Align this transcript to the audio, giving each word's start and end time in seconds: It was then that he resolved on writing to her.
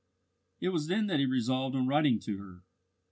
It 0.59 0.69
was 0.69 0.87
then 0.87 1.05
that 1.05 1.19
he 1.19 1.27
resolved 1.27 1.75
on 1.75 1.85
writing 1.85 2.19
to 2.21 2.39
her. 2.39 2.63